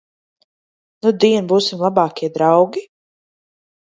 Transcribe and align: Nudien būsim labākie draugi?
Nudien 1.07 1.51
būsim 1.53 1.85
labākie 1.87 2.31
draugi? 2.39 2.87